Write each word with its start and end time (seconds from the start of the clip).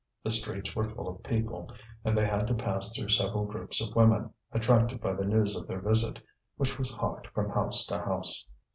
The 0.23 0.31
streets 0.31 0.75
were 0.75 0.89
full 0.89 1.07
of 1.07 1.21
people, 1.21 1.71
and 2.03 2.17
they 2.17 2.25
had 2.25 2.47
to 2.47 2.55
pass 2.55 2.91
through 2.91 3.09
several 3.09 3.45
groups 3.45 3.79
of 3.87 3.95
women, 3.95 4.31
attracted 4.51 4.99
by 4.99 5.13
the 5.13 5.25
news 5.25 5.55
of 5.55 5.67
their 5.67 5.79
visit, 5.79 6.17
which 6.57 6.79
was 6.79 6.91
hawked 6.91 7.27
from 7.27 7.51
house 7.51 7.85
to 7.85 7.99
house. 7.99 8.43